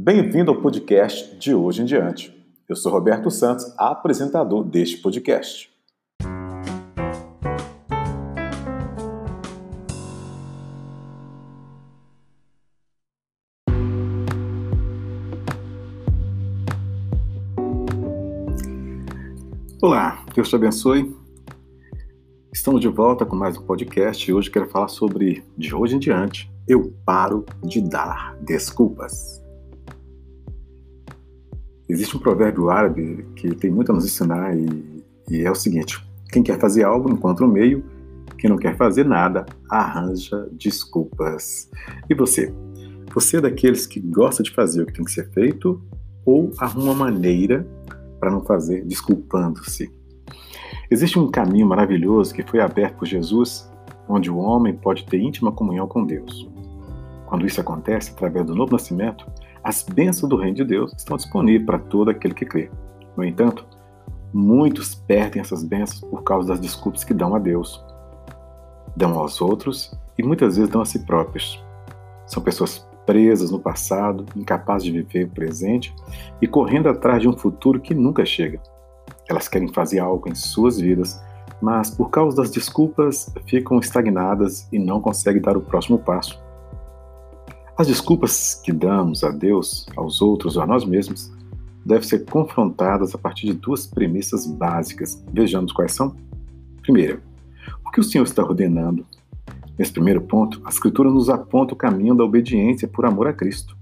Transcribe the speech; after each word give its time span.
Bem-vindo 0.00 0.52
ao 0.52 0.62
podcast 0.62 1.36
de 1.38 1.52
hoje 1.52 1.82
em 1.82 1.84
diante. 1.84 2.32
Eu 2.68 2.76
sou 2.76 2.92
Roberto 2.92 3.32
Santos, 3.32 3.64
apresentador 3.76 4.62
deste 4.62 4.98
podcast. 4.98 5.68
Olá, 19.82 20.24
Deus 20.32 20.48
te 20.48 20.54
abençoe. 20.54 21.12
Estamos 22.52 22.80
de 22.80 22.86
volta 22.86 23.26
com 23.26 23.34
mais 23.34 23.58
um 23.58 23.66
podcast 23.66 24.30
e 24.30 24.32
hoje 24.32 24.48
quero 24.48 24.70
falar 24.70 24.86
sobre 24.86 25.42
de 25.56 25.74
hoje 25.74 25.96
em 25.96 25.98
diante 25.98 26.48
eu 26.68 26.92
paro 27.04 27.44
de 27.64 27.80
dar 27.80 28.36
desculpas. 28.42 29.47
Existe 31.88 32.16
um 32.16 32.20
provérbio 32.20 32.68
árabe 32.68 33.26
que 33.34 33.54
tem 33.54 33.70
muito 33.70 33.90
a 33.90 33.94
nos 33.94 34.04
ensinar 34.04 34.56
e, 34.56 35.04
e 35.30 35.42
é 35.42 35.50
o 35.50 35.54
seguinte: 35.54 36.04
quem 36.30 36.42
quer 36.42 36.58
fazer 36.58 36.84
algo 36.84 37.10
encontra 37.10 37.44
um 37.44 37.48
meio, 37.48 37.82
quem 38.38 38.50
não 38.50 38.56
quer 38.56 38.76
fazer 38.76 39.04
nada 39.04 39.46
arranja 39.70 40.48
desculpas. 40.52 41.70
E 42.08 42.14
você? 42.14 42.52
Você 43.14 43.38
é 43.38 43.40
daqueles 43.40 43.86
que 43.86 44.00
gosta 44.00 44.42
de 44.42 44.50
fazer 44.50 44.82
o 44.82 44.86
que 44.86 44.92
tem 44.92 45.04
que 45.04 45.10
ser 45.10 45.30
feito 45.30 45.82
ou 46.24 46.52
arruma 46.58 46.94
maneira 46.94 47.66
para 48.20 48.30
não 48.30 48.44
fazer 48.44 48.84
desculpando-se? 48.84 49.90
Existe 50.90 51.18
um 51.18 51.30
caminho 51.30 51.66
maravilhoso 51.66 52.34
que 52.34 52.42
foi 52.42 52.60
aberto 52.60 52.98
por 52.98 53.06
Jesus, 53.06 53.70
onde 54.08 54.30
o 54.30 54.36
homem 54.36 54.74
pode 54.74 55.06
ter 55.06 55.18
íntima 55.18 55.52
comunhão 55.52 55.86
com 55.86 56.04
Deus. 56.04 56.48
Quando 57.26 57.46
isso 57.46 57.60
acontece 57.60 58.10
através 58.10 58.46
do 58.46 58.54
novo 58.54 58.72
nascimento, 58.72 59.26
as 59.62 59.82
bênçãos 59.82 60.28
do 60.28 60.36
reino 60.36 60.56
de 60.56 60.64
Deus 60.64 60.92
estão 60.96 61.16
disponíveis 61.16 61.66
para 61.66 61.78
todo 61.78 62.10
aquele 62.10 62.34
que 62.34 62.46
crê. 62.46 62.70
No 63.16 63.24
entanto, 63.24 63.66
muitos 64.32 64.94
perdem 64.94 65.40
essas 65.40 65.64
bênçãos 65.64 66.00
por 66.00 66.22
causa 66.22 66.48
das 66.48 66.60
desculpas 66.60 67.04
que 67.04 67.14
dão 67.14 67.34
a 67.34 67.38
Deus, 67.38 67.84
dão 68.96 69.18
aos 69.18 69.40
outros 69.40 69.98
e 70.16 70.22
muitas 70.22 70.56
vezes 70.56 70.70
dão 70.70 70.80
a 70.80 70.84
si 70.84 71.00
próprios. 71.00 71.62
São 72.26 72.42
pessoas 72.42 72.86
presas 73.06 73.50
no 73.50 73.58
passado, 73.58 74.26
incapazes 74.36 74.84
de 74.84 74.92
viver 74.92 75.24
o 75.24 75.30
presente 75.30 75.94
e 76.42 76.46
correndo 76.46 76.88
atrás 76.88 77.22
de 77.22 77.28
um 77.28 77.36
futuro 77.36 77.80
que 77.80 77.94
nunca 77.94 78.24
chega. 78.26 78.60
Elas 79.28 79.48
querem 79.48 79.72
fazer 79.72 79.98
algo 79.98 80.28
em 80.28 80.34
suas 80.34 80.78
vidas, 80.78 81.22
mas 81.60 81.90
por 81.90 82.10
causa 82.10 82.36
das 82.36 82.50
desculpas 82.50 83.32
ficam 83.46 83.78
estagnadas 83.78 84.68
e 84.70 84.78
não 84.78 85.00
conseguem 85.00 85.40
dar 85.40 85.56
o 85.56 85.62
próximo 85.62 85.98
passo. 85.98 86.38
As 87.78 87.86
desculpas 87.86 88.56
que 88.56 88.72
damos 88.72 89.22
a 89.22 89.30
Deus, 89.30 89.86
aos 89.94 90.20
outros 90.20 90.56
ou 90.56 90.64
a 90.64 90.66
nós 90.66 90.84
mesmos 90.84 91.30
devem 91.86 92.02
ser 92.02 92.24
confrontadas 92.24 93.14
a 93.14 93.18
partir 93.18 93.46
de 93.46 93.52
duas 93.52 93.86
premissas 93.86 94.48
básicas. 94.48 95.24
Vejamos 95.32 95.72
quais 95.72 95.92
são. 95.92 96.16
Primeira, 96.82 97.22
o 97.86 97.90
que 97.92 98.00
o 98.00 98.02
Senhor 98.02 98.24
está 98.24 98.42
ordenando? 98.42 99.06
Nesse 99.78 99.92
primeiro 99.92 100.20
ponto, 100.20 100.60
a 100.64 100.70
Escritura 100.70 101.08
nos 101.08 101.30
aponta 101.30 101.72
o 101.72 101.76
caminho 101.76 102.16
da 102.16 102.24
obediência 102.24 102.88
por 102.88 103.06
amor 103.06 103.28
a 103.28 103.32
Cristo. 103.32 103.76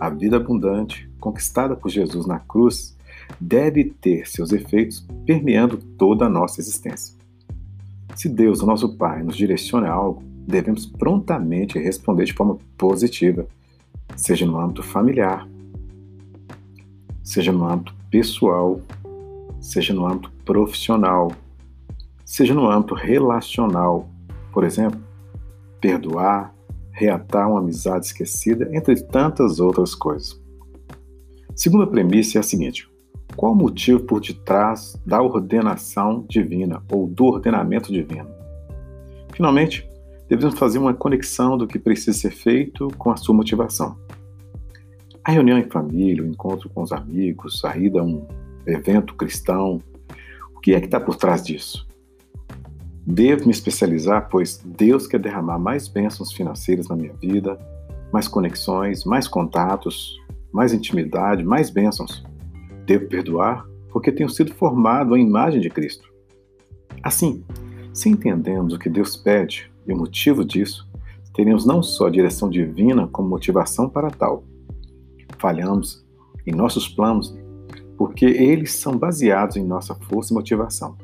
A 0.00 0.08
vida 0.08 0.38
abundante, 0.38 1.06
conquistada 1.20 1.76
por 1.76 1.90
Jesus 1.90 2.24
na 2.24 2.38
cruz, 2.38 2.96
deve 3.38 3.84
ter 3.84 4.26
seus 4.26 4.50
efeitos 4.50 5.06
permeando 5.26 5.76
toda 5.76 6.24
a 6.24 6.30
nossa 6.30 6.58
existência. 6.58 7.14
Se 8.16 8.30
Deus, 8.30 8.62
o 8.62 8.66
nosso 8.66 8.96
Pai, 8.96 9.22
nos 9.22 9.36
direciona 9.36 9.88
a 9.88 9.92
algo, 9.92 10.22
devemos 10.50 10.86
prontamente 10.86 11.78
responder 11.78 12.24
de 12.24 12.32
forma 12.32 12.58
positiva, 12.76 13.46
seja 14.16 14.44
no 14.44 14.58
âmbito 14.58 14.82
familiar, 14.82 15.48
seja 17.22 17.52
no 17.52 17.64
âmbito 17.64 17.94
pessoal, 18.10 18.80
seja 19.60 19.94
no 19.94 20.06
âmbito 20.06 20.32
profissional, 20.44 21.32
seja 22.24 22.52
no 22.54 22.68
âmbito 22.68 22.94
relacional. 22.94 24.08
Por 24.52 24.64
exemplo, 24.64 25.00
perdoar, 25.80 26.54
reatar 26.90 27.48
uma 27.48 27.60
amizade 27.60 28.06
esquecida, 28.06 28.68
entre 28.72 29.00
tantas 29.00 29.60
outras 29.60 29.94
coisas. 29.94 30.40
Segunda 31.54 31.86
premissa 31.86 32.38
é 32.38 32.40
a 32.40 32.42
seguinte: 32.42 32.88
qual 33.36 33.52
o 33.52 33.56
motivo 33.56 34.00
por 34.00 34.20
detrás 34.20 35.00
da 35.06 35.22
ordenação 35.22 36.24
divina 36.28 36.82
ou 36.90 37.06
do 37.06 37.24
ordenamento 37.24 37.92
divino? 37.92 38.28
Finalmente, 39.32 39.89
devemos 40.30 40.56
fazer 40.56 40.78
uma 40.78 40.94
conexão 40.94 41.58
do 41.58 41.66
que 41.66 41.76
precisa 41.76 42.16
ser 42.16 42.30
feito 42.30 42.86
com 42.96 43.10
a 43.10 43.16
sua 43.16 43.34
motivação. 43.34 43.98
A 45.24 45.32
reunião 45.32 45.58
em 45.58 45.68
família, 45.68 46.22
o 46.22 46.26
encontro 46.26 46.70
com 46.70 46.82
os 46.82 46.92
amigos, 46.92 47.64
a 47.64 47.76
ida 47.76 47.98
a 48.00 48.04
um 48.04 48.24
evento 48.64 49.16
cristão, 49.16 49.82
o 50.54 50.60
que 50.60 50.72
é 50.72 50.78
que 50.78 50.86
está 50.86 51.00
por 51.00 51.16
trás 51.16 51.42
disso? 51.42 51.84
Devo 53.04 53.46
me 53.46 53.50
especializar, 53.50 54.28
pois 54.30 54.62
Deus 54.64 55.08
quer 55.08 55.18
derramar 55.18 55.58
mais 55.58 55.88
bênçãos 55.88 56.32
financeiras 56.32 56.86
na 56.86 56.94
minha 56.94 57.12
vida, 57.14 57.58
mais 58.12 58.28
conexões, 58.28 59.04
mais 59.04 59.26
contatos, 59.26 60.16
mais 60.52 60.72
intimidade, 60.72 61.42
mais 61.42 61.70
bênçãos. 61.70 62.24
Devo 62.86 63.08
perdoar, 63.08 63.66
porque 63.90 64.12
tenho 64.12 64.28
sido 64.28 64.54
formado 64.54 65.12
à 65.12 65.18
imagem 65.18 65.60
de 65.60 65.68
Cristo. 65.68 66.08
Assim, 67.02 67.44
se 67.92 68.08
entendemos 68.08 68.74
o 68.74 68.78
que 68.78 68.88
Deus 68.88 69.16
pede, 69.16 69.70
e 69.86 69.92
o 69.92 69.96
motivo 69.96 70.44
disso, 70.44 70.88
teremos 71.32 71.64
não 71.64 71.82
só 71.82 72.06
a 72.06 72.10
direção 72.10 72.50
divina 72.50 73.06
como 73.08 73.28
motivação 73.28 73.88
para 73.88 74.10
tal. 74.10 74.44
Falhamos 75.38 76.04
em 76.46 76.52
nossos 76.52 76.88
planos 76.88 77.34
porque 77.96 78.24
eles 78.24 78.72
são 78.72 78.96
baseados 78.96 79.56
em 79.56 79.64
nossa 79.64 79.94
força 79.94 80.32
e 80.32 80.34
motivação. 80.34 80.96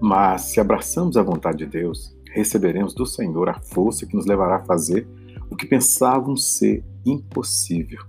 Mas 0.00 0.42
se 0.42 0.60
abraçamos 0.60 1.16
a 1.16 1.22
vontade 1.22 1.58
de 1.58 1.66
Deus, 1.66 2.16
receberemos 2.32 2.94
do 2.94 3.06
Senhor 3.06 3.48
a 3.48 3.60
força 3.60 4.04
que 4.04 4.16
nos 4.16 4.26
levará 4.26 4.56
a 4.56 4.64
fazer 4.64 5.06
o 5.48 5.54
que 5.54 5.66
pensávamos 5.66 6.56
ser 6.56 6.82
impossível. 7.06 8.02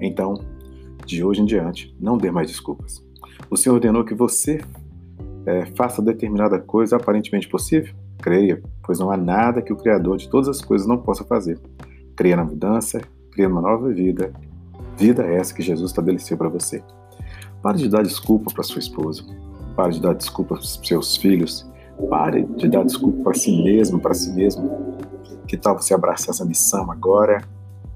Então, 0.00 0.34
de 1.06 1.22
hoje 1.22 1.42
em 1.42 1.44
diante, 1.44 1.94
não 2.00 2.18
dê 2.18 2.30
mais 2.30 2.48
desculpas. 2.48 3.04
O 3.48 3.56
Senhor 3.56 3.74
ordenou 3.74 4.04
que 4.04 4.14
você 4.14 4.60
é, 5.46 5.66
faça 5.76 6.02
determinada 6.02 6.58
coisa 6.58 6.96
aparentemente 6.96 7.48
possível? 7.48 7.94
Creia, 8.20 8.62
pois 8.82 8.98
não 8.98 9.10
há 9.10 9.16
nada 9.16 9.62
que 9.62 9.72
o 9.72 9.76
Criador 9.76 10.16
de 10.16 10.28
todas 10.28 10.48
as 10.48 10.60
coisas 10.60 10.86
não 10.86 10.98
possa 10.98 11.24
fazer. 11.24 11.58
Creia 12.16 12.36
na 12.36 12.44
mudança, 12.44 13.00
creia 13.32 13.48
numa 13.48 13.60
nova 13.60 13.88
vida. 13.88 14.32
Vida 14.96 15.24
essa 15.24 15.54
que 15.54 15.62
Jesus 15.62 15.90
estabeleceu 15.90 16.36
para 16.36 16.48
você. 16.48 16.82
Pare 17.62 17.78
de 17.78 17.88
dar 17.88 18.02
desculpa 18.02 18.52
para 18.52 18.62
sua 18.62 18.78
esposa. 18.78 19.22
Pare 19.74 19.92
de 19.92 20.00
dar 20.00 20.14
desculpa 20.14 20.56
para 20.56 20.64
seus 20.64 21.16
filhos. 21.16 21.70
Pare 22.08 22.44
de 22.56 22.68
dar 22.68 22.84
desculpa 22.84 23.22
para 23.24 23.34
si 23.34 23.62
mesmo, 23.62 24.00
para 24.00 24.14
si 24.14 24.32
mesmo. 24.32 24.98
Que 25.46 25.56
tal 25.56 25.80
você 25.80 25.94
abraçar 25.94 26.30
essa 26.30 26.44
missão 26.44 26.90
agora, 26.90 27.42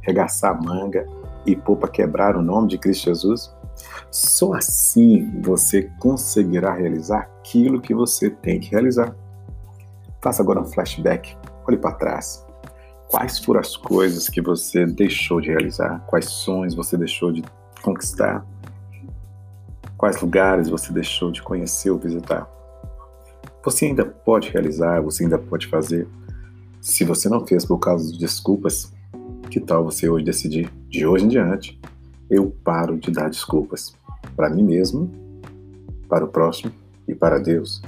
regaçar 0.01 0.57
a 0.57 0.61
manga 0.61 1.07
e 1.47 1.55
pôr 1.55 1.77
para 1.77 1.89
quebrar 1.89 2.37
o 2.37 2.43
nome 2.43 2.69
de 2.69 2.79
Cristo 2.79 3.05
Jesus? 3.05 3.55
Só 4.11 4.55
assim 4.55 5.41
você 5.43 5.91
conseguirá 5.99 6.73
realizar 6.73 7.29
aquilo 7.41 7.81
que 7.81 7.95
você 7.95 8.31
tem 8.31 8.61
que 8.61 8.71
realizar. 8.71 9.15
Faça 10.25 10.41
agora 10.41 10.59
um 10.59 10.65
flashback, 10.65 11.37
olhe 11.69 11.77
para 11.77 11.93
trás. 11.97 12.47
Quais 13.09 13.39
foram 13.39 13.61
as 13.61 13.77
coisas 13.77 14.27
que 14.27 14.41
você 14.41 14.87
deixou 14.87 15.39
de 15.39 15.51
realizar? 15.51 16.03
Quais 16.07 16.25
sonhos 16.25 16.75
você 16.75 16.97
deixou 16.97 17.31
de 17.31 17.45
conquistar? 17.83 18.43
Quais 19.99 20.19
lugares 20.23 20.71
você 20.71 20.91
deixou 20.95 21.31
de 21.31 21.43
conhecer 21.43 21.91
ou 21.91 21.99
visitar? 21.99 22.49
Você 23.63 23.85
ainda 23.85 24.07
pode 24.07 24.49
realizar, 24.49 25.03
você 25.03 25.25
ainda 25.25 25.39
pode 25.39 25.67
fazer. 25.67 26.09
Se 26.81 27.05
você 27.05 27.29
não 27.29 27.47
fez 27.47 27.67
por 27.67 27.77
causa 27.77 28.11
de 28.11 28.19
desculpas, 28.19 28.91
que 29.51 29.61
tal 29.61 29.85
você 29.85 30.09
hoje 30.09 30.25
decidir, 30.25 30.73
de 30.89 31.07
hoje 31.07 31.27
em 31.27 31.29
diante, 31.29 31.79
eu 32.31 32.51
paro 32.65 32.97
de 32.97 33.11
dar 33.11 33.29
desculpas 33.29 33.95
para 34.35 34.49
mim 34.49 34.65
mesmo, 34.65 35.13
para 36.09 36.25
o 36.25 36.29
próximo 36.29 36.73
e 37.07 37.15
para 37.15 37.39
Deus. 37.39 37.83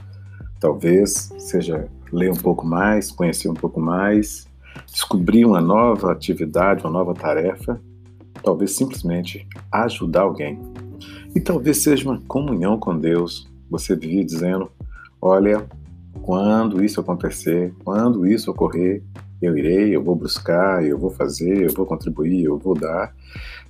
Talvez 0.61 1.33
seja 1.39 1.89
ler 2.13 2.31
um 2.31 2.37
pouco 2.37 2.67
mais, 2.67 3.11
conhecer 3.11 3.49
um 3.49 3.55
pouco 3.55 3.81
mais, 3.81 4.47
descobrir 4.87 5.45
uma 5.45 5.61
nova 5.61 6.13
atividade, 6.13 6.83
uma 6.85 6.91
nova 6.91 7.15
tarefa, 7.15 7.81
talvez 8.43 8.73
simplesmente 8.73 9.47
ajudar 9.73 10.23
alguém. 10.23 10.61
E 11.35 11.41
talvez 11.41 11.79
seja 11.79 12.09
uma 12.09 12.21
comunhão 12.27 12.79
com 12.79 12.97
Deus. 12.97 13.49
Você 13.71 13.95
vive 13.95 14.25
dizendo: 14.25 14.71
olha, 15.21 15.67
quando 16.23 16.83
isso 16.83 17.01
acontecer, 17.01 17.75
quando 17.85 18.27
isso 18.27 18.51
ocorrer, 18.51 19.03
eu 19.41 19.57
irei, 19.57 19.95
eu 19.95 20.03
vou 20.03 20.17
buscar, 20.17 20.85
eu 20.85 20.99
vou 20.99 21.11
fazer, 21.11 21.63
eu 21.63 21.73
vou 21.75 21.85
contribuir, 21.85 22.45
eu 22.45 22.59
vou 22.59 22.75
dar. 22.75 23.15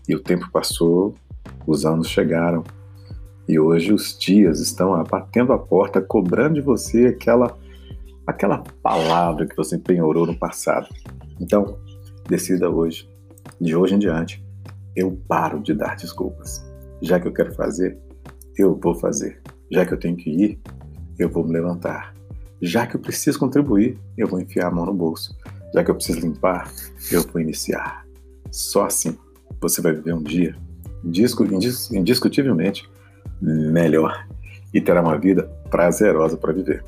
E 0.08 0.14
o 0.14 0.20
tempo 0.20 0.48
passou, 0.50 1.14
os 1.66 1.84
anos 1.84 2.08
chegaram. 2.08 2.62
E 3.48 3.58
hoje 3.58 3.92
os 3.92 4.16
dias 4.18 4.60
estão 4.60 5.02
batendo 5.04 5.52
a 5.52 5.58
porta, 5.58 6.00
cobrando 6.00 6.54
de 6.54 6.60
você 6.60 7.06
aquela 7.06 7.56
aquela 8.26 8.58
palavra 8.82 9.46
que 9.46 9.56
você 9.56 9.78
penhorou 9.78 10.26
no 10.26 10.36
passado. 10.36 10.88
Então, 11.40 11.78
decida 12.28 12.68
hoje, 12.68 13.08
de 13.60 13.76
hoje 13.76 13.94
em 13.94 13.98
diante, 13.98 14.44
eu 14.94 15.18
paro 15.28 15.62
de 15.62 15.74
dar 15.74 15.96
desculpas. 15.96 16.64
Já 17.00 17.20
que 17.20 17.28
eu 17.28 17.32
quero 17.32 17.54
fazer, 17.54 17.98
eu 18.56 18.78
vou 18.82 18.94
fazer. 18.94 19.40
Já 19.70 19.84
que 19.84 19.92
eu 19.92 19.98
tenho 19.98 20.16
que 20.16 20.30
ir, 20.30 20.60
eu 21.18 21.28
vou 21.28 21.44
me 21.44 21.52
levantar. 21.52 22.14
Já 22.60 22.86
que 22.86 22.96
eu 22.96 23.00
preciso 23.00 23.38
contribuir, 23.38 23.98
eu 24.16 24.26
vou 24.26 24.40
enfiar 24.40 24.68
a 24.68 24.70
mão 24.70 24.86
no 24.86 24.94
bolso. 24.94 25.36
Já 25.74 25.84
que 25.84 25.90
eu 25.90 25.94
preciso 25.94 26.20
limpar, 26.20 26.72
eu 27.12 27.22
vou 27.22 27.40
iniciar. 27.40 28.06
Só 28.50 28.86
assim 28.86 29.16
você 29.60 29.80
vai 29.80 29.92
viver 29.92 30.14
um 30.14 30.22
dia 30.22 30.54
indiscutivelmente 31.04 32.88
melhor 33.40 34.26
e 34.72 34.80
terá 34.80 35.02
uma 35.02 35.18
vida 35.18 35.44
prazerosa 35.70 36.36
para 36.36 36.52
viver. 36.52 36.84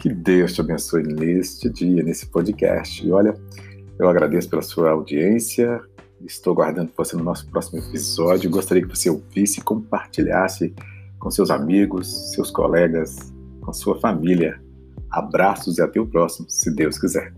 Que 0.00 0.08
Deus 0.08 0.52
te 0.52 0.60
abençoe 0.60 1.02
neste 1.02 1.68
dia, 1.68 2.02
nesse 2.02 2.26
podcast. 2.26 3.04
E 3.04 3.10
olha, 3.10 3.34
eu 3.98 4.08
agradeço 4.08 4.48
pela 4.48 4.62
sua 4.62 4.90
audiência. 4.90 5.80
Estou 6.24 6.54
guardando 6.54 6.90
você 6.96 7.16
no 7.16 7.24
nosso 7.24 7.48
próximo 7.50 7.80
episódio. 7.80 8.50
Gostaria 8.50 8.82
que 8.82 8.96
você 8.96 9.10
ouvisse 9.10 9.60
e 9.60 9.62
compartilhasse 9.62 10.72
com 11.18 11.30
seus 11.30 11.50
amigos, 11.50 12.32
seus 12.32 12.50
colegas, 12.50 13.32
com 13.60 13.72
sua 13.72 13.98
família. 13.98 14.60
Abraços 15.10 15.78
e 15.78 15.82
até 15.82 16.00
o 16.00 16.06
próximo, 16.06 16.48
se 16.48 16.70
Deus 16.70 16.98
quiser. 16.98 17.32